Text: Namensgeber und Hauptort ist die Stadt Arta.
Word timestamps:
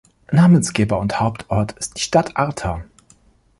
Namensgeber 0.31 0.97
und 0.97 1.19
Hauptort 1.19 1.73
ist 1.73 1.95
die 1.95 2.01
Stadt 2.01 2.35
Arta. 2.35 2.83